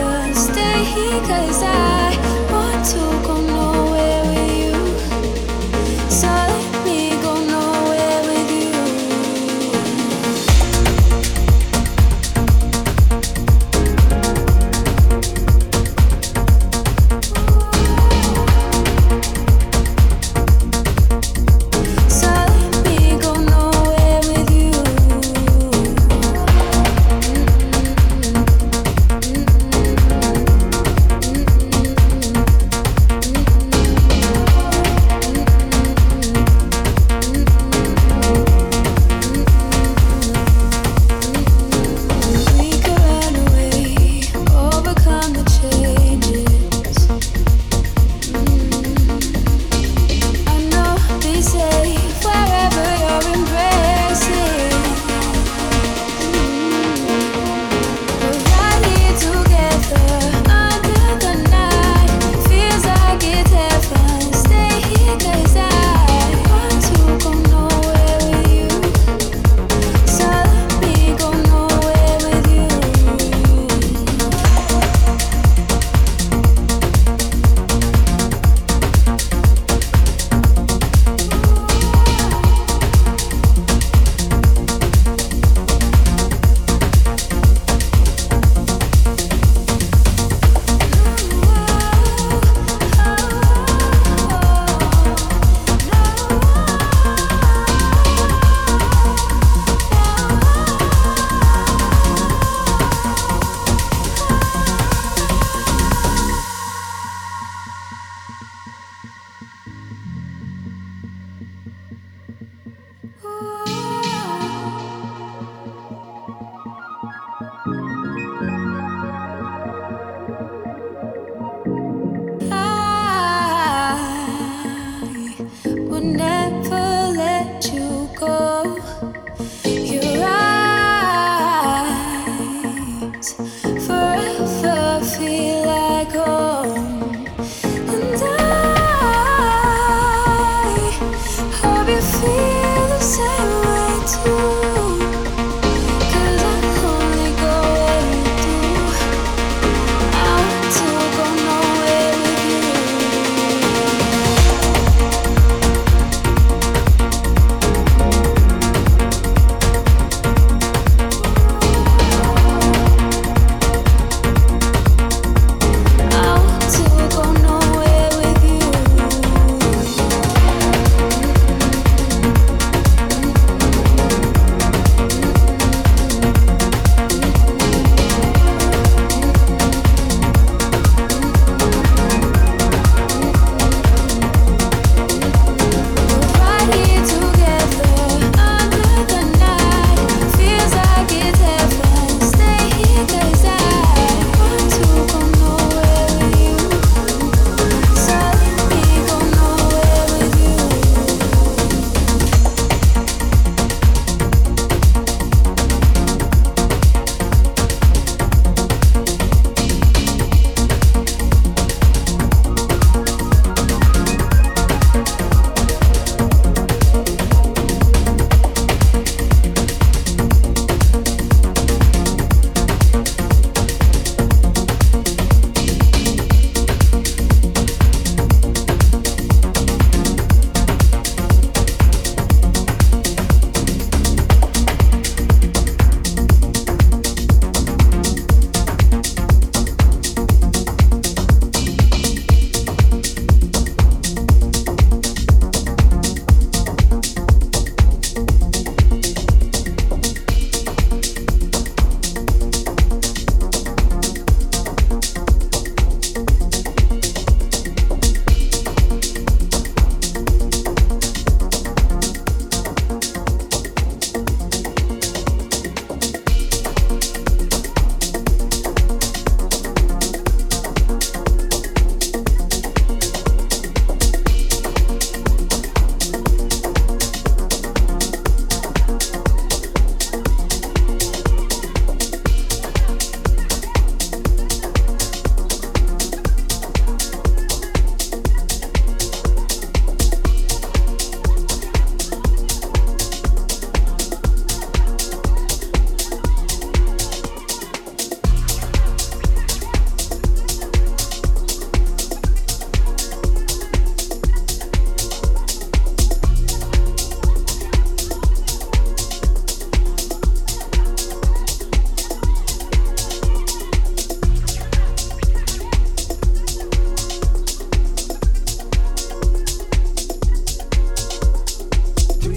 [0.00, 0.37] others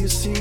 [0.02, 0.41] you see